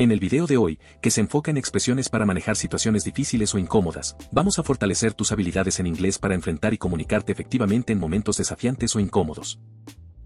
En 0.00 0.12
el 0.12 0.20
video 0.20 0.46
de 0.46 0.56
hoy, 0.56 0.78
que 1.02 1.10
se 1.10 1.20
enfoca 1.20 1.50
en 1.50 1.56
expresiones 1.56 2.08
para 2.08 2.24
manejar 2.24 2.54
situaciones 2.54 3.02
difíciles 3.02 3.52
o 3.52 3.58
incómodas, 3.58 4.16
vamos 4.30 4.60
a 4.60 4.62
fortalecer 4.62 5.12
tus 5.12 5.32
habilidades 5.32 5.80
en 5.80 5.88
inglés 5.88 6.20
para 6.20 6.36
enfrentar 6.36 6.72
y 6.72 6.78
comunicarte 6.78 7.32
efectivamente 7.32 7.94
en 7.94 7.98
momentos 7.98 8.36
desafiantes 8.36 8.94
o 8.94 9.00
incómodos. 9.00 9.58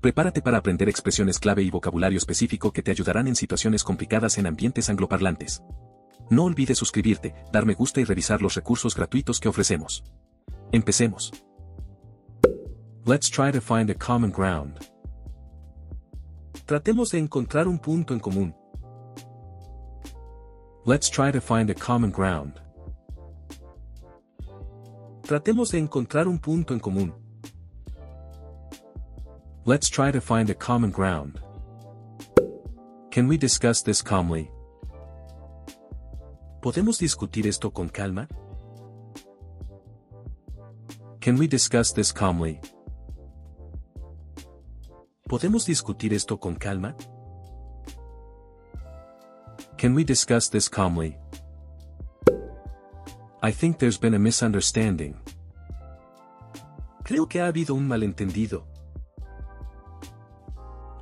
Prepárate 0.02 0.42
para 0.42 0.58
aprender 0.58 0.90
expresiones 0.90 1.38
clave 1.38 1.62
y 1.62 1.70
vocabulario 1.70 2.18
específico 2.18 2.70
que 2.70 2.82
te 2.82 2.90
ayudarán 2.90 3.28
en 3.28 3.34
situaciones 3.34 3.82
complicadas 3.82 4.36
en 4.36 4.46
ambientes 4.46 4.90
angloparlantes. 4.90 5.62
No 6.28 6.44
olvides 6.44 6.76
suscribirte, 6.76 7.34
dar 7.50 7.64
me 7.64 7.72
gusta 7.72 8.02
y 8.02 8.04
revisar 8.04 8.42
los 8.42 8.54
recursos 8.54 8.94
gratuitos 8.94 9.40
que 9.40 9.48
ofrecemos. 9.48 10.04
Empecemos. 10.70 11.32
Let's 13.06 13.30
try 13.30 13.50
to 13.52 13.62
find 13.62 13.88
a 13.88 13.94
common 13.94 14.32
ground. 14.32 14.76
Tratemos 16.66 17.10
de 17.12 17.20
encontrar 17.20 17.66
un 17.66 17.78
punto 17.78 18.12
en 18.12 18.20
común. 18.20 18.61
Let's 20.84 21.08
try 21.08 21.30
to 21.30 21.40
find 21.40 21.70
a 21.70 21.74
common 21.74 22.10
ground. 22.10 22.54
Tratemos 25.22 25.70
de 25.70 25.78
encontrar 25.78 26.26
un 26.26 26.40
punto 26.40 26.74
en 26.74 26.80
común. 26.80 27.12
Let's 29.64 29.88
try 29.88 30.10
to 30.10 30.20
find 30.20 30.50
a 30.50 30.54
common 30.54 30.90
ground. 30.90 31.38
Can 33.12 33.28
we 33.28 33.38
discuss 33.38 33.82
this 33.82 34.02
calmly? 34.02 34.50
¿Podemos 36.60 36.98
discutir 36.98 37.46
esto 37.46 37.70
con 37.70 37.88
calma? 37.88 38.26
Can 41.20 41.38
we 41.38 41.46
discuss 41.46 41.92
this 41.92 42.12
calmly? 42.12 42.58
¿Podemos 45.28 45.64
discutir 45.64 46.12
esto 46.12 46.38
con 46.38 46.56
calma? 46.56 46.96
Can 49.82 49.96
we 49.96 50.04
discuss 50.04 50.48
this 50.48 50.68
calmly? 50.68 51.18
I 53.42 53.50
think 53.50 53.80
there's 53.80 53.98
been 53.98 54.14
a 54.14 54.18
misunderstanding. 54.20 55.16
Creo 57.02 57.28
que 57.28 57.40
ha 57.40 57.48
habido 57.48 57.74
un 57.74 57.88
malentendido. 57.88 58.62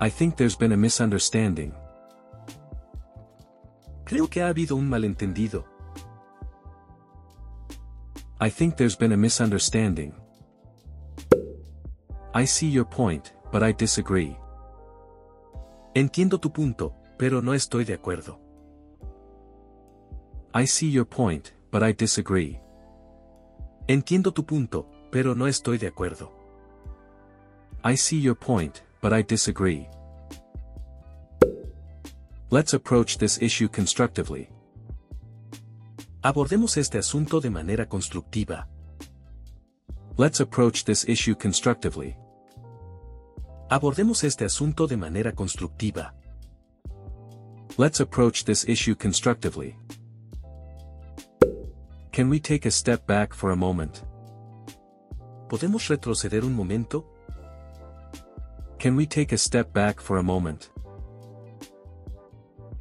I 0.00 0.08
think 0.08 0.38
there's 0.38 0.56
been 0.56 0.72
a 0.72 0.78
misunderstanding. 0.78 1.74
Creo 4.06 4.30
que 4.30 4.40
ha 4.40 4.48
habido 4.48 4.76
un 4.76 4.88
malentendido. 4.88 5.66
I 8.40 8.48
think 8.48 8.78
there's 8.78 8.96
been 8.96 9.12
a 9.12 9.18
misunderstanding. 9.18 10.14
I 12.32 12.46
see 12.46 12.70
your 12.70 12.86
point, 12.86 13.34
but 13.52 13.62
I 13.62 13.74
disagree. 13.74 14.38
Entiendo 15.94 16.40
tu 16.40 16.50
punto, 16.50 16.94
pero 17.18 17.42
no 17.42 17.52
estoy 17.52 17.84
de 17.84 17.92
acuerdo. 17.92 18.49
I 20.52 20.66
see 20.66 20.88
your 20.88 21.04
point, 21.04 21.52
but 21.70 21.82
I 21.82 21.92
disagree. 21.92 22.58
Entiendo 23.86 24.32
tu 24.32 24.44
punto, 24.44 24.86
pero 25.10 25.34
no 25.34 25.46
estoy 25.46 25.78
de 25.78 25.86
acuerdo. 25.86 26.32
I 27.84 27.96
see 27.96 28.18
your 28.18 28.34
point, 28.34 28.82
but 29.00 29.12
I 29.12 29.22
disagree. 29.22 29.88
Let's 32.50 32.74
approach 32.74 33.18
this 33.18 33.40
issue 33.40 33.68
constructively. 33.68 34.48
Abordemos 36.22 36.76
este 36.76 36.98
asunto 36.98 37.40
de 37.40 37.48
manera 37.48 37.86
constructiva. 37.86 38.66
Let's 40.16 40.40
approach 40.40 40.84
this 40.84 41.08
issue 41.08 41.36
constructively. 41.36 42.16
Abordemos 43.70 44.24
este 44.24 44.44
asunto 44.44 44.88
de 44.88 44.96
manera 44.96 45.32
constructiva. 45.32 46.12
Let's 47.78 48.00
approach 48.00 48.44
this 48.44 48.68
issue 48.68 48.96
constructively. 48.96 49.76
Can 52.20 52.28
we 52.28 52.38
take 52.38 52.66
a 52.66 52.70
step 52.70 53.06
back 53.06 53.32
for 53.32 53.50
a 53.50 53.56
moment? 53.56 54.02
¿Podemos 55.48 55.88
retroceder 55.88 56.44
un 56.44 56.54
momento? 56.54 57.06
Can 58.78 58.94
we 58.94 59.06
take 59.06 59.32
a 59.32 59.38
step 59.38 59.72
back 59.72 60.02
for 60.02 60.18
a 60.18 60.22
moment? 60.22 60.68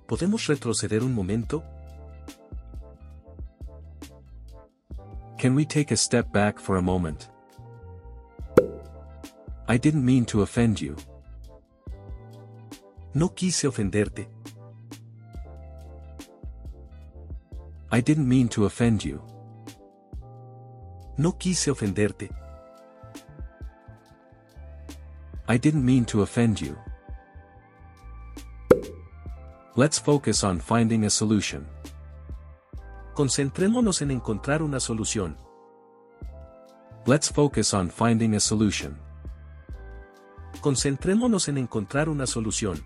¿Podemos 0.09 0.45
retroceder 0.45 1.03
un 1.03 1.15
momento? 1.15 1.63
Can 5.37 5.55
we 5.55 5.63
take 5.63 5.93
a 5.93 5.95
step 5.95 6.33
back 6.33 6.59
for 6.59 6.75
a 6.75 6.81
moment? 6.81 7.29
I 9.69 9.77
didn't 9.77 10.03
mean 10.03 10.25
to 10.25 10.41
offend 10.41 10.81
you. 10.81 10.97
No 13.13 13.29
quise 13.29 13.69
ofenderte. 13.69 14.27
I 17.91 18.01
didn't 18.01 18.27
mean 18.27 18.47
to 18.49 18.65
offend 18.65 19.03
you. 19.03 19.19
No 21.17 21.31
quise 21.31 21.71
ofenderte. 21.71 22.29
I 25.47 25.57
didn't 25.57 25.83
mean 25.83 26.05
to 26.05 26.21
offend 26.21 26.61
you. 26.61 26.77
Let's 29.75 29.97
focus 29.97 30.43
on 30.43 30.59
finding 30.59 31.05
a 31.05 31.09
solution. 31.09 31.65
Concentrémonos 33.15 34.01
en 34.03 34.11
encontrar 34.11 34.61
una 34.61 34.79
solución. 34.79 35.35
Let's 37.07 37.31
focus 37.31 37.73
on 37.73 37.89
finding 37.89 38.35
a 38.35 38.39
solution. 38.39 38.99
Concentrémonos 40.61 41.47
en 41.47 41.57
encontrar 41.57 42.07
una 42.07 42.27
solución. 42.27 42.83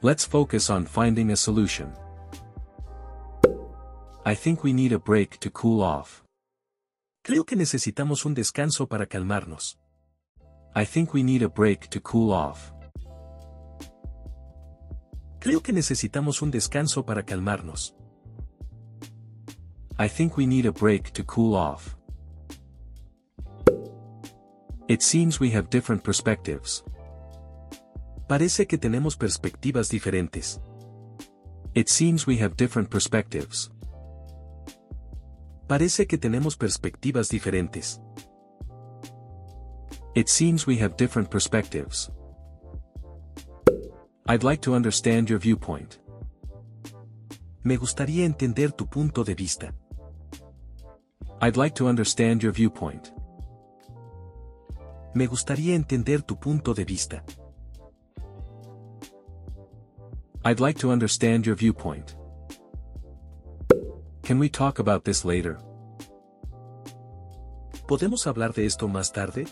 Let's 0.00 0.26
focus 0.26 0.70
on 0.70 0.86
finding 0.86 1.30
a 1.32 1.36
solution. 1.36 2.01
I 4.24 4.36
think 4.36 4.62
we 4.62 4.72
need 4.72 4.92
a 4.92 5.00
break 5.00 5.40
to 5.40 5.50
cool 5.50 5.82
off. 5.82 6.22
Creo 7.24 7.44
que 7.44 7.56
necesitamos 7.56 8.24
un 8.24 8.34
descanso 8.34 8.86
para 8.86 9.06
calmarnos. 9.06 9.80
I 10.76 10.84
think 10.84 11.12
we 11.12 11.24
need 11.24 11.42
a 11.42 11.48
break 11.48 11.88
to 11.90 12.00
cool 12.00 12.32
off. 12.32 12.70
Creo 15.40 15.60
que 15.60 15.72
necesitamos 15.72 16.40
un 16.40 16.52
descanso 16.52 17.04
para 17.04 17.24
calmarnos. 17.24 17.96
I 19.98 20.08
think 20.08 20.36
we 20.36 20.46
need 20.46 20.66
a 20.66 20.72
break 20.72 21.10
to 21.14 21.24
cool 21.24 21.56
off. 21.56 21.96
It 24.86 25.02
seems 25.02 25.40
we 25.40 25.50
have 25.50 25.68
different 25.68 26.04
perspectives. 26.04 26.84
Parece 28.28 28.68
que 28.68 28.78
tenemos 28.78 29.16
perspectivas 29.16 29.88
diferentes. 29.90 30.60
It 31.74 31.88
seems 31.88 32.24
we 32.24 32.38
have 32.40 32.54
different 32.54 32.88
perspectives. 32.88 33.72
Parece 35.66 36.06
que 36.06 36.18
tenemos 36.18 36.56
perspectivas 36.56 37.28
diferentes. 37.28 38.00
It 40.14 40.28
seems 40.28 40.66
we 40.66 40.78
have 40.78 40.96
different 40.96 41.30
perspectives. 41.30 42.10
I'd 44.26 44.44
like 44.44 44.60
to 44.62 44.74
understand 44.74 45.28
your 45.28 45.38
viewpoint. 45.38 45.98
Me 47.64 47.76
gustaría 47.76 48.24
entender 48.24 48.72
tu 48.72 48.86
punto 48.86 49.24
de 49.24 49.34
vista. 49.34 49.74
I'd 51.40 51.56
like 51.56 51.74
to 51.76 51.88
understand 51.88 52.42
your 52.42 52.52
viewpoint. 52.52 53.12
Me 55.14 55.26
gustaría 55.26 55.74
entender 55.74 56.22
tu 56.22 56.36
punto 56.36 56.74
de 56.74 56.84
vista. 56.84 57.24
I'd 60.44 60.60
like 60.60 60.78
to 60.80 60.90
understand 60.90 61.46
your 61.46 61.56
viewpoint. 61.56 62.16
Can 64.32 64.38
we 64.38 64.48
talk 64.48 64.78
about 64.78 65.04
this 65.04 65.26
later? 65.26 65.58
¿Podemos 67.86 68.26
hablar 68.26 68.54
de 68.54 68.64
esto 68.64 68.88
más 68.88 69.12
tarde? 69.12 69.46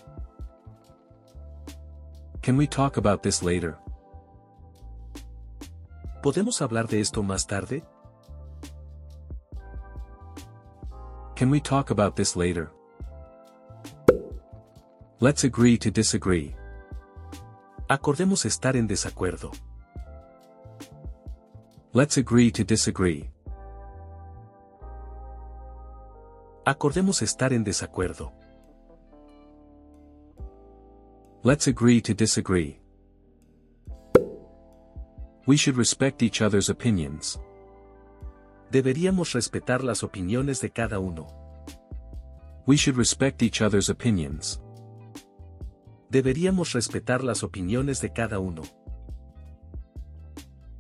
Can 2.41 2.57
we 2.57 2.67
talk 2.67 2.97
about 2.97 3.23
this 3.23 3.43
later? 3.43 3.77
¿Podemos 6.23 6.63
hablar 6.63 6.89
de 6.89 7.01
esto 7.01 7.23
más 7.23 7.47
tarde? 7.47 7.85
Can 11.37 11.51
we 11.51 11.61
talk 11.61 11.91
about 11.91 12.17
this 12.17 12.35
later? 12.35 12.71
Let's 15.21 15.45
agree 15.45 15.77
to 15.77 15.91
disagree. 15.91 16.57
Acordemos 17.91 18.47
estar 18.47 18.77
en 18.77 18.87
desacuerdo. 18.87 19.51
Let's 21.93 22.17
agree 22.17 22.51
to 22.53 22.65
disagree. 22.65 23.31
Acordemos 26.71 27.21
estar 27.21 27.53
en 27.53 27.65
desacuerdo. 27.65 28.33
Let's 31.43 31.67
agree 31.67 32.01
to 32.01 32.15
disagree. 32.15 32.81
We 35.49 35.57
should 35.57 35.77
respect 35.77 36.23
each 36.23 36.41
other's 36.41 36.71
opinions. 36.71 37.41
Deberíamos 38.71 39.33
respetar 39.33 39.83
las 39.83 40.05
opiniones 40.05 40.61
de 40.61 40.71
cada 40.71 41.01
uno. 41.01 41.27
We 42.69 42.77
should 42.77 42.97
respect 42.97 43.43
each 43.43 43.61
other's 43.63 43.91
opinions. 43.91 44.61
Deberíamos 46.09 46.73
respetar 46.73 47.25
las 47.25 47.43
opiniones 47.43 48.01
de 48.01 48.13
cada 48.13 48.39
uno. 48.39 48.63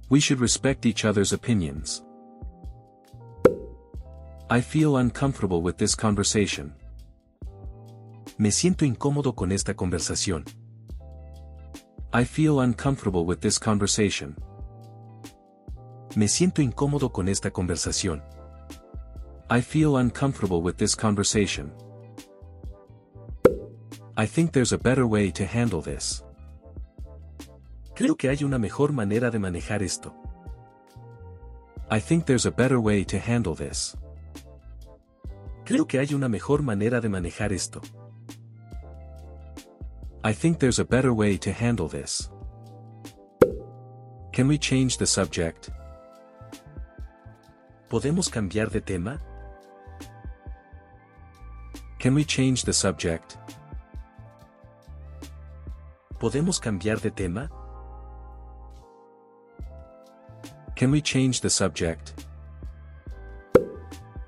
We 0.09 0.21
should 0.21 0.41
respect 0.41 0.87
each 0.87 1.05
other's 1.05 1.33
opinions. 1.33 2.05
I 4.53 4.61
feel 4.61 4.97
uncomfortable 4.97 5.63
with 5.63 5.77
this 5.77 5.95
conversation. 5.95 6.75
Me 8.37 8.51
siento 8.51 8.85
incómodo 8.85 9.37
con 9.37 9.53
esta 9.53 9.75
conversación. 9.75 10.45
I 12.13 12.25
feel 12.25 12.59
uncomfortable 12.59 13.25
with 13.25 13.39
this 13.39 13.61
conversation. 13.61 14.35
Me 16.17 16.27
siento 16.27 16.63
incómodo 16.63 17.13
con 17.13 17.29
esta 17.29 17.53
conversación. 17.53 18.25
I 19.49 19.61
feel 19.61 19.97
uncomfortable 19.97 20.61
with 20.61 20.79
this 20.79 20.97
conversation. 20.97 21.71
I 24.17 24.27
think 24.27 24.51
there's 24.51 24.73
a 24.73 24.79
better 24.79 25.07
way 25.07 25.31
to 25.31 25.45
handle 25.45 25.81
this. 25.81 26.25
Creo 27.95 28.17
que 28.17 28.29
hay 28.29 28.43
una 28.43 28.59
mejor 28.59 28.93
manera 28.93 29.31
de 29.31 29.39
manejar 29.39 29.85
esto. 29.85 30.13
I 31.89 32.01
think 32.01 32.27
there's 32.27 32.47
a 32.47 32.51
better 32.51 32.81
way 32.81 33.05
to 33.05 33.17
handle 33.21 33.55
this. 33.55 33.95
Creo 35.71 35.87
que 35.87 36.01
hay 36.01 36.15
una 36.15 36.29
mejor 36.29 36.65
manera 36.65 37.01
de 37.01 37.09
manejar 37.09 37.53
esto. 37.53 37.81
I 40.25 40.33
think 40.35 40.59
there's 40.59 40.81
a 40.81 40.85
better 40.85 41.13
way 41.13 41.39
to 41.39 41.53
handle 41.53 41.89
this. 41.89 42.29
Can 44.33 44.49
we 44.49 44.59
change 44.59 44.99
the 44.99 45.07
subject? 45.07 45.71
¿Podemos 47.89 48.29
cambiar 48.29 48.69
de 48.73 48.81
tema? 48.81 49.21
Can 52.01 52.17
we 52.17 52.25
change 52.25 52.65
the 52.65 52.73
subject? 52.73 53.37
¿Podemos 56.19 56.59
cambiar 56.59 57.01
de 57.01 57.13
tema? 57.13 57.49
Can 60.75 60.91
we 60.91 61.01
change 61.01 61.41
the 61.43 61.51
subject? 61.51 62.27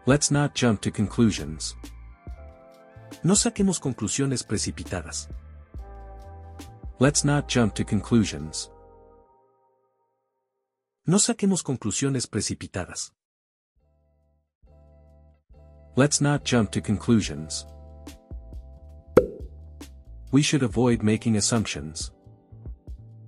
Let's 0.05 0.33
not 0.33 0.53
jump 0.57 0.81
to 0.81 0.91
conclusions. 0.91 1.77
No 3.23 3.37
saquemos 3.37 3.79
conclusiones 3.79 4.43
precipitadas. 4.43 5.29
Let's 6.99 7.25
not 7.25 7.47
jump 7.47 7.75
to 7.75 7.85
conclusions. 7.85 8.69
No 11.07 11.19
saquemos 11.19 11.63
conclusiones 11.63 12.27
precipitadas. 12.27 13.13
Let's 15.95 16.21
not 16.21 16.45
jump 16.45 16.73
to 16.73 16.81
conclusions. 16.81 17.65
We 20.33 20.43
should 20.43 20.65
avoid 20.65 21.05
making 21.05 21.37
assumptions. 21.37 22.11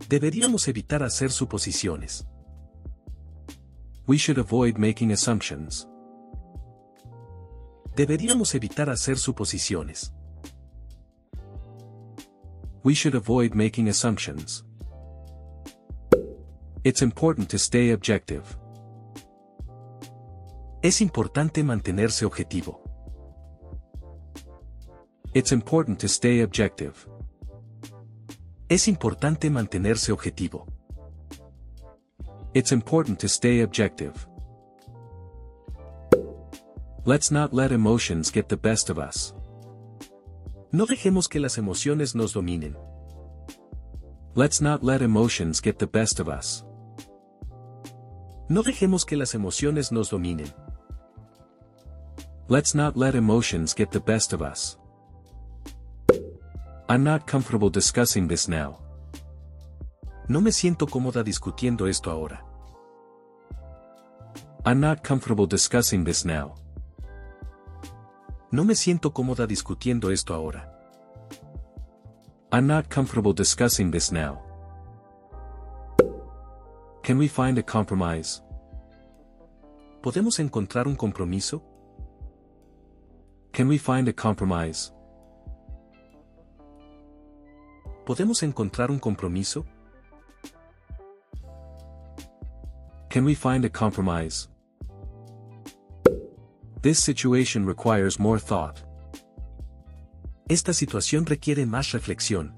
Deberíamos 0.08 0.66
evitar 0.66 1.04
hacer 1.04 1.30
suposiciones. 1.30 2.24
We 4.08 4.18
should 4.18 4.38
avoid 4.38 4.76
making 4.76 5.12
assumptions. 5.12 5.86
Deberíamos 7.96 8.52
evitar 8.56 8.90
hacer 8.90 9.18
suposiciones. 9.18 10.12
We 12.82 12.92
should 12.92 13.14
avoid 13.14 13.54
making 13.54 13.88
assumptions. 13.88 14.64
It's 16.82 17.02
important 17.02 17.48
to 17.50 17.58
stay 17.58 17.92
objective. 17.92 18.42
Es 20.82 21.00
importante 21.00 21.62
mantenerse 21.62 22.26
objetivo. 22.26 22.82
It's 25.32 25.52
important 25.52 26.00
to 26.00 26.08
stay 26.08 26.42
objective. 26.42 26.94
Es 28.68 28.88
importante 28.88 29.50
mantenerse 29.50 30.10
objetivo. 30.10 30.66
It's 32.54 32.72
important 32.72 33.20
to 33.20 33.28
stay 33.28 33.62
objective. 33.62 34.14
Let's 37.06 37.30
not 37.30 37.52
let 37.52 37.70
emotions 37.70 38.30
get 38.30 38.48
the 38.48 38.56
best 38.56 38.88
of 38.88 38.98
us. 38.98 39.34
No 40.72 40.86
dejemos 40.86 41.28
que 41.28 41.38
las 41.38 41.58
emociones 41.58 42.14
nos 42.14 42.32
dominen. 42.32 42.76
Let's 44.34 44.62
not 44.62 44.82
let 44.82 45.02
emotions 45.02 45.60
get 45.60 45.78
the 45.78 45.86
best 45.86 46.18
of 46.18 46.28
us. 46.30 46.64
No 48.48 48.62
dejemos 48.62 49.04
que 49.04 49.18
las 49.18 49.34
emociones 49.34 49.92
nos 49.92 50.08
dominen. 50.08 50.50
Let's 52.48 52.74
not 52.74 52.96
let 52.96 53.14
emotions 53.14 53.74
get 53.74 53.90
the 53.90 54.00
best 54.00 54.32
of 54.32 54.40
us. 54.40 54.78
I'm 56.88 57.04
not 57.04 57.26
comfortable 57.26 57.68
discussing 57.68 58.28
this 58.28 58.48
now. 58.48 58.78
No 60.26 60.40
me 60.40 60.52
siento 60.52 60.86
cómoda 60.86 61.22
discutiendo 61.22 61.86
esto 61.86 62.10
ahora. 62.10 62.42
I'm 64.64 64.80
not 64.80 65.02
comfortable 65.04 65.46
discussing 65.46 66.02
this 66.04 66.24
now. 66.24 66.63
No 68.54 68.62
me 68.62 68.76
siento 68.76 69.12
cómoda 69.12 69.48
discutiendo 69.48 70.12
esto 70.12 70.32
ahora. 70.32 70.70
I'm 72.52 72.68
not 72.68 72.88
comfortable 72.88 73.32
discussing 73.32 73.90
this 73.90 74.12
now. 74.12 74.40
Can 77.02 77.18
we 77.18 77.26
find 77.26 77.58
a 77.58 77.64
compromise? 77.64 78.44
¿Podemos 80.00 80.38
encontrar 80.38 80.86
un 80.86 80.94
compromiso? 80.94 81.64
Can 83.50 83.66
we 83.66 83.76
find 83.76 84.08
a 84.08 84.12
compromise? 84.12 84.92
¿Podemos 88.06 88.44
encontrar 88.44 88.88
un 88.88 89.00
compromiso? 89.00 89.66
Can 93.10 93.24
we 93.24 93.34
find 93.34 93.64
a 93.64 93.68
compromise? 93.68 94.48
This 96.84 97.02
situation 97.02 97.64
requires 97.64 98.20
more 98.20 98.38
thought. 98.38 98.82
Esta 100.50 100.74
situación 100.74 101.24
requiere 101.24 101.64
más 101.64 101.92
reflexión. 101.92 102.52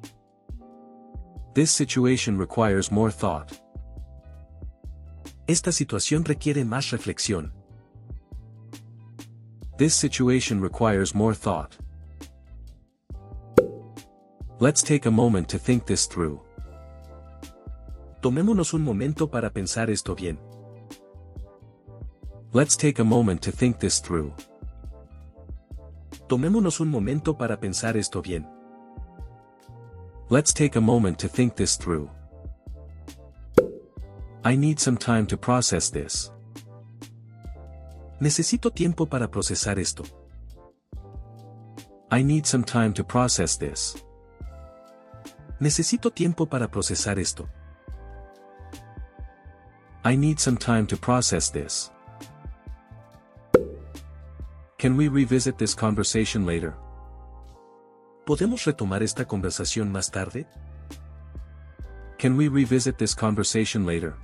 This 1.55 1.71
situation 1.71 2.37
requires 2.37 2.91
more 2.91 3.13
thought. 3.13 3.53
Esta 5.47 5.71
situación 5.71 6.25
requiere 6.25 6.65
más 6.65 6.91
reflexión. 6.91 7.53
This 9.79 9.95
situation 9.95 10.61
requires 10.61 11.15
more 11.15 11.33
thought. 11.33 11.77
Let's 14.59 14.83
take 14.83 15.07
a 15.07 15.11
moment 15.13 15.49
to 15.51 15.59
think 15.61 15.87
this 15.87 16.09
through. 16.09 16.41
Tomémonos 18.23 18.75
un 18.75 18.83
momento 18.83 19.31
para 19.31 19.53
pensar 19.53 19.89
esto 19.89 20.17
bien. 20.17 20.37
Let's 22.57 22.75
take 22.75 23.01
a 23.01 23.05
moment 23.05 23.43
to 23.43 23.53
think 23.53 23.81
this 23.81 24.01
through. 24.01 24.33
Tomémonos 26.27 26.81
un 26.81 26.89
momento 26.89 27.35
para 27.35 27.59
pensar 27.59 27.99
esto 27.99 28.23
bien. 28.23 28.47
Let's 30.31 30.55
take 30.55 30.75
a 30.77 30.81
moment 30.81 31.19
to 31.19 31.29
think 31.29 31.55
this 31.55 31.77
through. 31.77 32.09
I 34.43 34.57
need 34.57 34.81
some 34.81 34.97
time 34.97 35.27
to 35.27 35.37
process 35.37 35.91
this. 35.91 36.31
Necesito 38.23 38.73
tiempo 38.73 39.05
para 39.05 39.29
procesar 39.29 39.79
esto. 39.79 40.05
I 42.11 42.23
need 42.23 42.47
some 42.47 42.65
time 42.65 42.95
to 42.95 43.05
process 43.05 43.59
this. 43.59 44.03
Necesito 45.61 46.11
tiempo 46.11 46.47
para 46.47 46.69
procesar 46.69 47.19
esto. 47.19 47.51
I 50.07 50.17
need 50.17 50.41
some 50.41 50.57
time 50.57 50.87
to 50.87 50.97
process 50.97 51.51
this. 51.51 51.91
Can 54.79 54.95
we 54.95 55.09
revisit 55.09 55.57
this 55.57 55.75
conversation 55.75 56.45
later? 56.45 56.75
¿Podemos 58.27 58.67
retomar 58.67 59.03
esta 59.03 59.25
conversación 59.25 59.91
más 59.91 60.11
tarde? 60.11 60.47
Can 62.19 62.37
we 62.37 62.49
revisit 62.51 62.99
this 62.99 63.15
conversation 63.15 63.87
later? 63.87 64.17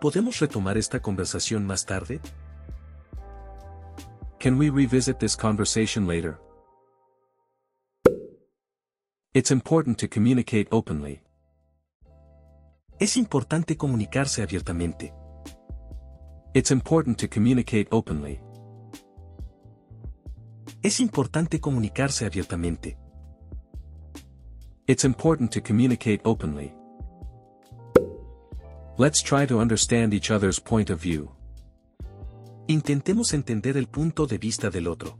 ¿Podemos 0.00 0.40
retomar 0.40 0.76
esta 0.76 0.98
conversación 1.00 1.64
más 1.64 1.86
tarde? 1.86 2.20
Can 4.40 4.58
we 4.58 4.68
revisit 4.68 5.20
this 5.20 5.36
conversation 5.36 6.08
later? 6.08 6.36
It's 9.32 9.52
important 9.52 9.96
to 10.00 10.08
communicate 10.08 10.66
openly. 10.72 11.22
Es 12.98 13.16
importante 13.16 13.76
comunicarse 13.76 14.42
abiertamente. 14.42 15.14
It's 16.52 16.72
important 16.72 17.16
to 17.20 17.28
communicate 17.28 17.86
openly. 17.92 18.40
Es 20.84 21.00
importante 21.00 21.60
comunicarse 21.60 22.26
abiertamente. 22.26 22.98
It's 24.86 25.06
important 25.06 25.50
to 25.52 25.62
communicate 25.62 26.20
openly. 26.24 26.74
Let's 28.98 29.22
try 29.22 29.46
to 29.46 29.60
understand 29.60 30.12
each 30.12 30.30
other's 30.30 30.60
point 30.60 30.90
of 30.90 31.00
view. 31.00 31.30
Intentemos 32.66 33.32
entender 33.32 33.78
el 33.78 33.86
punto 33.86 34.26
de 34.26 34.36
vista 34.36 34.68
del 34.68 34.86
otro. 34.86 35.16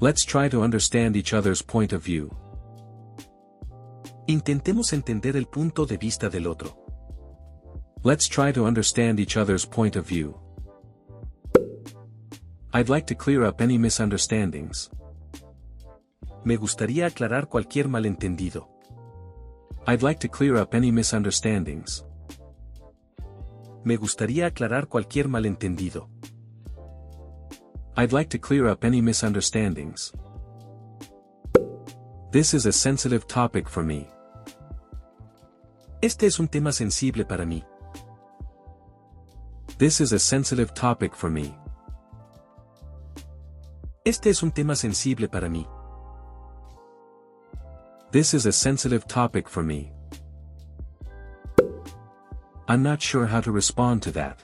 Let's 0.00 0.26
try 0.26 0.50
to 0.50 0.62
understand 0.62 1.16
each 1.16 1.32
other's 1.32 1.62
point 1.62 1.94
of 1.94 2.04
view. 2.04 2.28
Intentemos 4.26 4.92
entender 4.92 5.34
el 5.34 5.46
punto 5.46 5.86
de 5.86 5.96
vista 5.96 6.28
del 6.28 6.46
otro. 6.46 6.76
Let's 8.04 8.28
try 8.28 8.52
to 8.52 8.66
understand 8.66 9.18
each 9.18 9.38
other's 9.38 9.64
point 9.64 9.96
of 9.96 10.06
view. 10.06 10.34
I'd 12.72 12.88
like 12.88 13.06
to 13.06 13.16
clear 13.16 13.42
up 13.44 13.60
any 13.60 13.78
misunderstandings. 13.78 14.90
Me 16.44 16.56
gustaría 16.56 17.06
aclarar 17.06 17.48
cualquier 17.48 17.88
malentendido. 17.88 18.68
I'd 19.88 20.02
like 20.02 20.20
to 20.20 20.28
clear 20.28 20.56
up 20.56 20.72
any 20.74 20.92
misunderstandings. 20.92 22.04
Me 23.82 23.96
gustaría 23.96 24.46
aclarar 24.46 24.86
cualquier 24.86 25.26
malentendido. 25.26 26.08
I'd 27.96 28.12
like 28.12 28.30
to 28.30 28.38
clear 28.38 28.68
up 28.68 28.84
any 28.84 29.02
misunderstandings. 29.02 30.12
This 32.30 32.54
is 32.54 32.66
a 32.66 32.72
sensitive 32.72 33.26
topic 33.26 33.68
for 33.68 33.82
me. 33.82 34.08
Este 36.00 36.26
es 36.26 36.38
un 36.38 36.46
tema 36.46 36.70
sensible 36.70 37.24
para 37.24 37.44
mí. 37.44 37.64
This 39.76 40.00
is 40.00 40.12
a 40.12 40.20
sensitive 40.20 40.72
topic 40.72 41.16
for 41.16 41.30
me. 41.30 41.56
Este 44.02 44.30
es 44.30 44.42
un 44.42 44.50
tema 44.50 44.74
sensible 44.76 45.28
para 45.28 45.50
mí. 45.50 45.66
This 48.12 48.32
is 48.32 48.46
a 48.46 48.52
sensitive 48.52 49.06
topic 49.06 49.46
for 49.46 49.62
me. 49.62 49.92
I'm 52.66 52.82
not 52.82 53.02
sure 53.02 53.26
how 53.26 53.42
to 53.42 53.52
respond 53.52 54.02
to 54.04 54.12
that. 54.12 54.38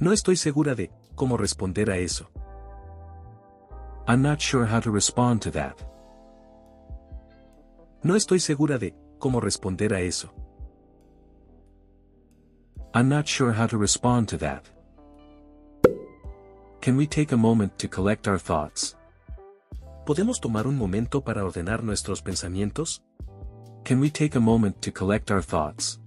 No 0.00 0.12
estoy 0.12 0.36
segura 0.36 0.74
de 0.74 0.90
cómo 1.14 1.38
responder 1.38 1.88
a 1.88 1.96
eso. 1.96 2.28
I'm 4.06 4.20
not 4.20 4.38
sure 4.38 4.66
how 4.66 4.80
to 4.80 4.90
respond 4.90 5.40
to 5.40 5.50
that. 5.52 5.82
No 8.02 8.16
estoy 8.16 8.38
segura 8.38 8.76
de 8.76 8.94
cómo 9.18 9.40
responder 9.40 9.94
a 9.94 10.00
eso. 10.02 10.30
I'm 12.92 13.08
not 13.08 13.26
sure 13.26 13.54
how 13.54 13.66
to 13.66 13.78
respond 13.78 14.28
to 14.28 14.36
that. 14.38 14.75
Can 16.86 16.96
we 16.96 17.08
take 17.08 17.32
a 17.32 17.36
moment 17.36 17.76
to 17.78 17.88
collect 17.88 18.28
our 18.28 18.38
thoughts? 18.38 18.96
¿Podemos 20.06 20.40
tomar 20.40 20.68
un 20.68 20.78
momento 20.78 21.20
para 21.20 21.44
ordenar 21.44 21.82
nuestros 21.82 22.22
pensamientos? 22.22 23.02
Can 23.82 23.98
we 23.98 24.08
take 24.08 24.36
a 24.36 24.40
moment 24.40 24.80
to 24.82 24.92
collect 24.92 25.32
our 25.32 25.42
thoughts? 25.42 25.98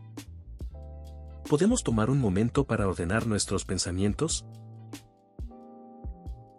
¿Podemos 1.49 1.83
tomar 1.83 2.09
un 2.09 2.17
momento 2.21 2.63
para 2.63 2.87
ordenar 2.87 3.27
nuestros 3.27 3.65
pensamientos? 3.65 4.45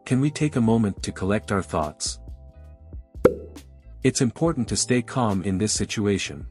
Can 0.04 0.20
we 0.20 0.30
take 0.30 0.58
a 0.58 0.60
moment 0.60 1.00
to 1.00 1.14
collect 1.14 1.50
our 1.50 1.62
thoughts? 1.62 2.20
It's 4.02 4.20
important 4.20 4.68
to 4.68 4.76
stay 4.76 5.00
calm 5.00 5.42
in 5.46 5.56
this 5.56 5.72
situation. 5.72 6.46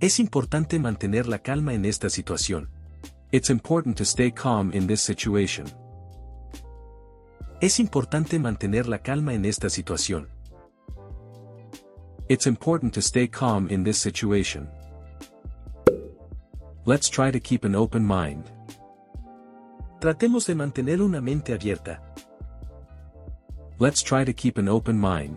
Es 0.00 0.18
importante 0.18 0.78
mantener 0.78 1.28
la 1.28 1.40
calma 1.40 1.74
en 1.74 1.84
esta 1.84 2.08
situación. 2.08 2.70
It's 3.30 3.50
important 3.50 3.98
to 3.98 4.06
stay 4.06 4.30
calm 4.30 4.72
in 4.72 4.86
this 4.86 5.02
situation. 5.02 5.81
Es 7.62 7.78
importante 7.78 8.40
mantener 8.40 8.88
la 8.88 8.98
calma 8.98 9.34
en 9.34 9.44
esta 9.44 9.70
situación. 9.70 10.26
It's 12.28 12.48
important 12.48 12.92
to 12.94 13.00
stay 13.00 13.28
calm 13.28 13.68
in 13.70 13.84
this 13.84 13.98
situation. 13.98 14.68
Let's 16.84 17.08
try 17.08 17.30
to 17.30 17.38
keep 17.38 17.64
an 17.64 17.76
open 17.76 18.04
mind. 18.04 18.46
Tratemos 20.00 20.44
de 20.46 20.56
mantener 20.56 21.00
una 21.00 21.20
mente 21.20 21.54
abierta. 21.54 22.02
Let's 23.78 24.02
try 24.02 24.24
to 24.24 24.32
keep 24.32 24.58
an 24.58 24.68
open 24.68 24.98
mind. 25.00 25.36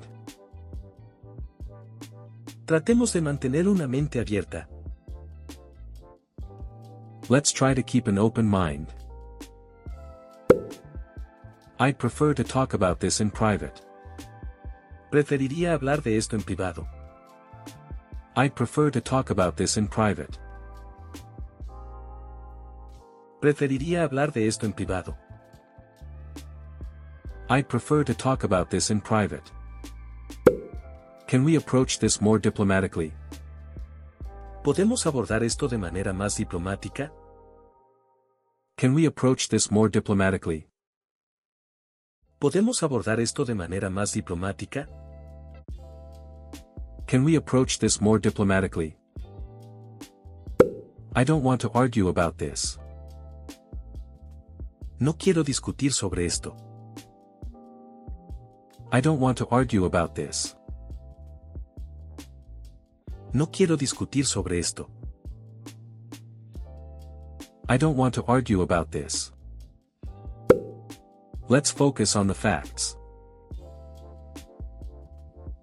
Tratemos 2.66 3.14
de 3.14 3.22
mantener 3.22 3.68
una 3.68 3.88
mente 3.88 4.20
abierta. 4.20 4.68
Let's 7.30 7.54
try 7.54 7.76
to 7.76 7.84
keep 7.84 8.08
an 8.08 8.18
open 8.18 8.50
mind. 8.50 9.05
I 11.78 11.92
prefer 11.92 12.34
to 12.34 12.44
talk 12.46 12.74
about 12.74 13.02
this 13.02 13.20
in 13.20 13.30
private. 13.30 13.82
Preferiría 15.12 15.74
hablar 15.74 16.02
de 16.02 16.16
esto 16.16 16.38
en 16.38 16.42
privado. 16.42 16.88
I 18.38 18.48
prefer 18.48 18.90
to 18.92 19.02
talk 19.02 19.30
about 19.30 19.58
this 19.58 19.76
in 19.76 19.90
private. 19.90 20.38
Preferiría 23.42 24.04
hablar 24.08 24.32
de 24.32 24.48
esto 24.48 24.66
en 24.66 24.72
privado. 24.72 25.18
I 27.50 27.62
prefer 27.62 28.06
to 28.06 28.14
talk 28.14 28.46
about 28.46 28.70
this 28.70 28.90
in 28.90 29.02
private. 29.02 29.52
Can 31.28 31.44
we 31.44 31.58
approach 31.58 32.00
this 32.00 32.22
more 32.22 32.40
diplomatically? 32.40 33.12
¿Podemos 34.64 35.06
abordar 35.06 35.44
esto 35.44 35.68
de 35.68 35.78
manera 35.78 36.14
más 36.14 36.38
diplomática? 36.38 37.12
Can 38.78 38.94
we 38.94 39.06
approach 39.06 39.50
this 39.50 39.70
more 39.70 39.90
diplomatically? 39.90 40.70
¿Podemos 42.40 42.84
abordar 42.84 43.20
esto 43.20 43.46
de 43.46 43.56
manera 43.56 43.90
más 43.90 44.14
diplomática? 44.14 44.90
Can 47.08 47.24
we 47.24 47.38
approach 47.38 47.80
this 47.80 48.02
more 48.02 48.20
diplomatically? 48.20 48.98
I 51.16 51.24
don't 51.24 51.44
want 51.44 51.62
to 51.62 51.72
argue 51.74 52.10
about 52.10 52.38
this. 52.38 52.78
No 55.00 55.14
quiero 55.14 55.44
discutir 55.44 55.94
sobre 55.94 56.26
esto. 56.26 56.58
I 58.92 59.02
don't 59.02 59.20
want 59.20 59.38
to 59.38 59.48
argue 59.50 59.86
about 59.86 60.14
this. 60.14 60.58
No 63.34 63.48
quiero 63.52 63.78
discutir 63.78 64.26
sobre 64.26 64.60
esto. 64.60 64.90
I 67.68 67.78
don't 67.78 67.96
want 67.96 68.14
to 68.16 68.26
argue 68.28 68.62
about 68.62 68.92
this. 68.92 69.35
Let's 71.48 71.70
focus 71.70 72.16
on 72.16 72.26
the 72.26 72.34
facts. 72.34 72.98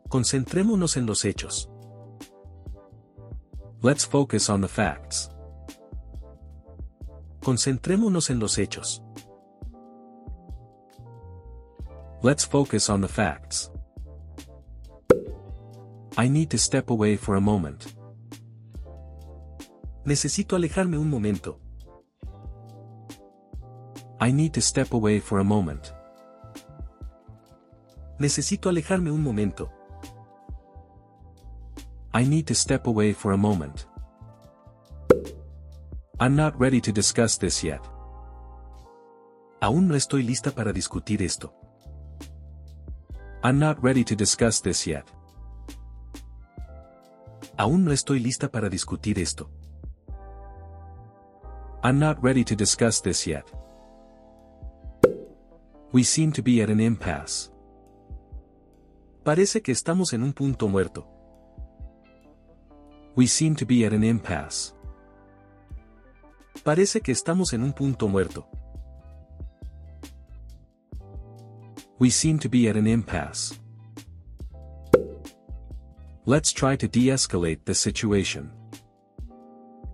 Concentrémonos 0.09 0.97
en 0.97 1.07
los 1.07 1.25
hechos. 1.25 1.69
Let's 3.83 4.07
focus 4.07 4.49
on 4.49 4.61
the 4.61 4.69
facts. 4.69 5.29
Concentrémonos 7.41 8.31
en 8.31 8.39
los 8.39 8.59
hechos. 8.59 9.03
Let's 12.23 12.45
focus 12.45 12.89
on 12.89 13.01
the 13.01 13.09
facts. 13.09 13.69
I 16.17 16.29
need 16.29 16.51
to 16.51 16.59
step 16.59 16.91
away 16.91 17.17
for 17.17 17.35
a 17.35 17.41
moment. 17.41 17.87
Necesito 20.05 20.55
alejarme 20.55 20.97
un 20.97 21.11
momento. 21.11 21.62
I 24.23 24.31
need 24.31 24.53
to 24.55 24.61
step 24.61 24.93
away 24.93 25.19
for 25.19 25.41
a 25.41 25.45
moment. 25.45 25.93
Necesito 28.21 28.69
alejarme 28.69 29.11
un 29.11 29.21
momento. 29.21 29.69
I 32.15 32.25
need 32.25 32.47
to 32.47 32.55
step 32.55 32.87
away 32.87 33.15
for 33.15 33.33
a 33.33 33.37
moment. 33.37 33.87
I'm 36.21 36.37
not 36.37 36.57
ready 36.57 36.81
to 36.83 36.93
discuss 36.93 37.37
this 37.37 37.65
yet. 37.65 37.81
Aún 39.61 39.89
no 39.89 39.97
estoy 39.97 40.23
lista 40.23 40.53
para 40.53 40.73
discutir 40.73 41.21
esto. 41.21 41.53
I'm 43.43 43.59
not 43.59 43.83
ready 43.83 44.05
to 44.05 44.15
discuss 44.15 44.63
this 44.63 44.87
yet. 44.87 45.05
Aún 47.57 47.85
no 47.85 47.91
estoy 47.91 48.21
lista 48.21 48.53
para 48.53 48.71
discutir 48.71 49.19
esto. 49.19 49.51
I'm 51.83 51.99
not 51.99 52.23
ready 52.23 52.45
to 52.45 52.55
discuss 52.55 53.03
this 53.03 53.27
yet. 53.27 53.62
We 55.93 56.05
seem 56.05 56.33
to 56.33 56.43
be 56.43 56.63
at 56.63 56.71
an 56.71 56.81
impasse. 56.81 57.51
Parece 59.25 59.61
que 59.61 59.73
estamos 59.73 60.15
en 60.15 60.23
un 60.23 60.33
punto 60.33 60.67
muerto. 60.67 61.07
We 63.15 63.27
seem 63.27 63.55
to 63.57 63.67
be 63.67 63.85
at 63.85 63.93
an 63.93 64.03
impasse. 64.03 64.73
Parece 66.65 67.03
que 67.03 67.13
estamos 67.13 67.53
en 67.53 67.63
un 67.63 67.75
punto 67.75 68.09
muerto. 68.09 68.47
We 71.99 72.11
seem 72.11 72.39
to 72.39 72.49
be 72.49 72.71
at 72.71 72.77
an 72.77 72.87
impasse. 72.87 73.61
Let's 76.25 76.55
try 76.55 76.77
to 76.79 76.89
de-escalate 76.89 77.65
the 77.65 77.75
situation. 77.75 78.51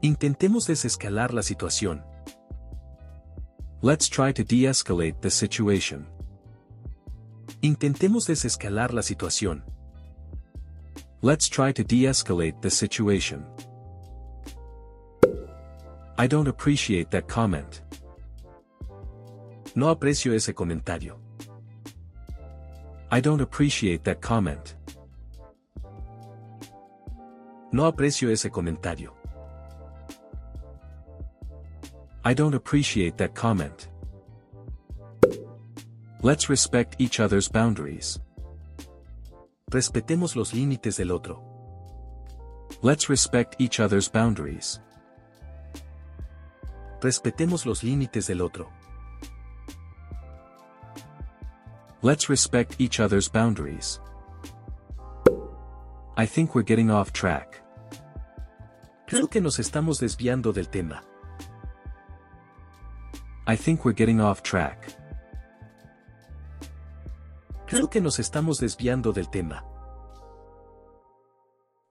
Intentemos 0.00 0.68
desescalar 0.68 1.34
la 1.34 1.42
situación. 1.42 2.04
Let's 3.80 4.08
try 4.08 4.32
to 4.32 4.42
de-escalate 4.42 5.20
the 5.20 5.30
situation. 5.30 6.04
Intentemos 7.62 8.26
desescalar 8.26 8.92
la 8.92 9.02
situación. 9.02 9.62
Let's 11.22 11.48
try 11.48 11.70
to 11.72 11.84
de-escalate 11.84 12.60
the 12.60 12.70
situation. 12.70 13.44
I 16.18 16.26
don't 16.26 16.48
appreciate 16.48 17.12
that 17.12 17.28
comment. 17.28 17.82
No 19.76 19.94
aprecio 19.94 20.32
ese 20.32 20.52
comentario. 20.52 21.20
I 23.12 23.20
don't 23.20 23.40
appreciate 23.40 24.02
that 24.02 24.20
comment. 24.20 24.74
No 27.70 27.84
aprecio 27.84 28.28
ese 28.30 28.50
comentario. 28.50 29.17
I 32.28 32.34
don't 32.34 32.52
appreciate 32.52 33.16
that 33.16 33.34
comment. 33.34 33.88
Let's 36.20 36.50
respect 36.50 36.96
each 36.98 37.20
other's 37.20 37.48
boundaries. 37.48 38.20
Respetemos 39.70 40.36
los 40.36 40.52
límites 40.52 40.98
del 40.98 41.10
otro. 41.10 41.42
Let's 42.82 43.08
respect 43.08 43.56
each 43.58 43.80
other's 43.80 44.10
boundaries. 44.10 44.78
Respetemos 47.00 47.64
los 47.64 47.82
límites 47.82 48.26
del 48.26 48.42
otro. 48.42 48.68
Let's 52.02 52.28
respect 52.28 52.76
each 52.78 53.00
other's 53.00 53.30
boundaries. 53.30 54.00
I 56.18 56.26
think 56.26 56.54
we're 56.54 56.60
getting 56.60 56.90
off 56.90 57.10
track. 57.10 57.62
Creo 59.06 59.30
que 59.30 59.40
nos 59.40 59.58
estamos 59.58 59.98
desviando 59.98 60.52
del 60.52 60.68
tema. 60.68 61.02
I 63.48 63.56
think 63.56 63.86
we're 63.86 63.94
getting 63.94 64.20
off 64.20 64.42
track. 64.42 64.92
Creo 67.66 67.88
que 67.88 67.98
nos 67.98 68.18
estamos 68.18 68.60
desviando 68.60 69.14
del 69.14 69.30
tema. 69.30 69.64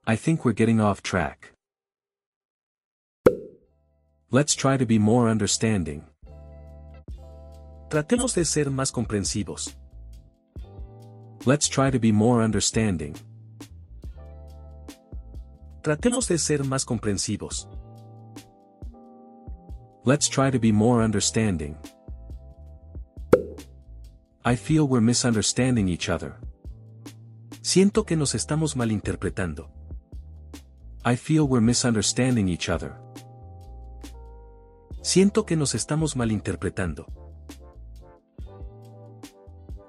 I 0.06 0.14
think 0.14 0.44
we're 0.44 0.52
getting 0.52 0.80
off 0.80 1.02
track. 1.02 1.52
Let's 4.30 4.54
try 4.54 4.76
to 4.76 4.86
be 4.86 5.00
more 5.00 5.28
understanding. 5.28 6.04
Tratemos 7.88 8.34
de 8.36 8.44
ser 8.44 8.70
más 8.70 8.92
comprensivos. 8.92 9.74
Let's 11.44 11.68
try 11.68 11.90
to 11.90 11.98
be 11.98 12.12
more 12.12 12.40
understanding. 12.40 13.16
Tratemos 15.82 16.28
de 16.28 16.38
ser 16.38 16.62
más 16.62 16.84
comprensivos. 16.84 17.66
Let's 20.08 20.26
try 20.26 20.50
to 20.50 20.58
be 20.58 20.72
more 20.72 21.02
understanding. 21.02 21.76
I 24.42 24.56
feel 24.56 24.88
we're 24.88 25.02
misunderstanding 25.02 25.86
each 25.86 26.08
other. 26.08 26.36
Siento 27.60 28.06
que 28.06 28.16
nos 28.16 28.34
estamos 28.34 28.74
malinterpretando. 28.74 29.68
I 31.04 31.14
feel 31.14 31.46
we're 31.46 31.60
misunderstanding 31.60 32.48
each 32.48 32.70
other. 32.70 32.94
Siento 35.02 35.44
que 35.44 35.56
nos 35.56 35.74
estamos 35.74 36.16
malinterpretando. 36.16 37.04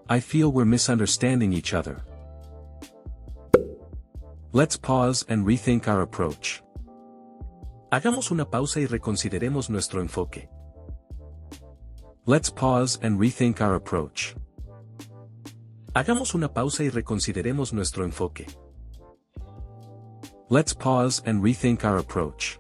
I 0.10 0.20
feel 0.20 0.52
we're 0.52 0.66
misunderstanding 0.66 1.54
each 1.54 1.74
other. 1.74 2.04
Let's 4.52 4.76
pause 4.76 5.24
and 5.30 5.46
rethink 5.46 5.88
our 5.88 6.02
approach. 6.02 6.62
Hagamos 7.92 8.30
una 8.30 8.46
pausa 8.46 8.80
y 8.80 8.86
reconsideremos 8.86 9.68
nuestro 9.72 10.00
enfoque. 10.00 10.48
Let's 12.28 12.52
pause 12.52 13.00
and 13.02 13.20
rethink 13.20 13.62
our 13.62 13.74
approach. 13.74 14.36
Hagamos 15.96 16.36
una 16.36 16.54
pausa 16.54 16.84
y 16.84 16.90
reconsideremos 16.92 17.74
nuestro 17.74 18.04
enfoque. 18.04 18.46
Let's 20.52 20.76
pause 20.76 21.24
and 21.26 21.44
rethink 21.44 21.84
our 21.84 21.98
approach. 21.98 22.60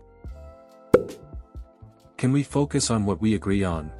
Can 2.18 2.34
we 2.34 2.44
focus 2.44 2.90
on 2.90 3.06
what 3.06 3.22
we 3.22 3.36
agree 3.36 3.64
on? 3.64 3.92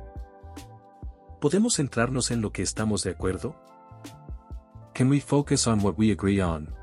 ¿Podemos 1.40 1.76
centrarnos 1.76 2.32
en 2.32 2.42
lo 2.42 2.52
que 2.52 2.64
estamos 2.64 3.04
de 3.04 3.12
acuerdo? 3.12 3.56
Can 4.96 5.12
we 5.12 5.20
focus 5.20 5.68
on 5.68 5.84
what 5.84 5.94
we 5.96 6.12
agree 6.12 6.42
on? 6.42 6.79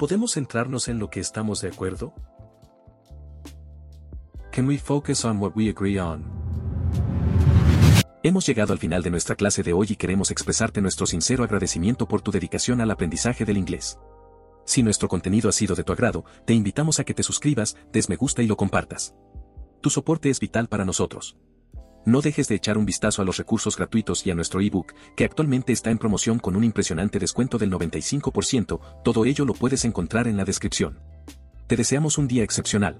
¿Podemos 0.00 0.32
centrarnos 0.32 0.88
en 0.88 0.98
lo 0.98 1.10
que 1.10 1.20
estamos 1.20 1.60
de 1.60 1.68
acuerdo? 1.68 2.14
Can 4.50 4.66
we 4.66 4.78
focus 4.78 5.26
on 5.26 5.36
what 5.36 5.52
we 5.54 5.68
agree 5.68 6.00
on? 6.00 6.24
Hemos 8.22 8.46
llegado 8.46 8.72
al 8.72 8.78
final 8.78 9.02
de 9.02 9.10
nuestra 9.10 9.36
clase 9.36 9.62
de 9.62 9.74
hoy 9.74 9.88
y 9.90 9.96
queremos 9.96 10.30
expresarte 10.30 10.80
nuestro 10.80 11.04
sincero 11.04 11.44
agradecimiento 11.44 12.08
por 12.08 12.22
tu 12.22 12.30
dedicación 12.30 12.80
al 12.80 12.90
aprendizaje 12.90 13.44
del 13.44 13.58
inglés. 13.58 13.98
Si 14.64 14.82
nuestro 14.82 15.06
contenido 15.06 15.50
ha 15.50 15.52
sido 15.52 15.74
de 15.74 15.84
tu 15.84 15.92
agrado, 15.92 16.24
te 16.46 16.54
invitamos 16.54 16.98
a 16.98 17.04
que 17.04 17.12
te 17.12 17.22
suscribas, 17.22 17.76
des 17.92 18.08
me 18.08 18.16
gusta 18.16 18.40
y 18.40 18.46
lo 18.46 18.56
compartas. 18.56 19.14
Tu 19.82 19.90
soporte 19.90 20.30
es 20.30 20.40
vital 20.40 20.68
para 20.68 20.86
nosotros. 20.86 21.36
No 22.04 22.22
dejes 22.22 22.48
de 22.48 22.54
echar 22.54 22.78
un 22.78 22.86
vistazo 22.86 23.20
a 23.20 23.24
los 23.24 23.36
recursos 23.36 23.76
gratuitos 23.76 24.26
y 24.26 24.30
a 24.30 24.34
nuestro 24.34 24.60
ebook, 24.60 24.94
que 25.16 25.24
actualmente 25.24 25.72
está 25.72 25.90
en 25.90 25.98
promoción 25.98 26.38
con 26.38 26.56
un 26.56 26.64
impresionante 26.64 27.18
descuento 27.18 27.58
del 27.58 27.70
95%, 27.70 28.80
todo 29.04 29.24
ello 29.24 29.44
lo 29.44 29.54
puedes 29.54 29.84
encontrar 29.84 30.26
en 30.26 30.36
la 30.36 30.44
descripción. 30.44 30.98
Te 31.66 31.76
deseamos 31.76 32.18
un 32.18 32.26
día 32.26 32.42
excepcional. 32.42 32.98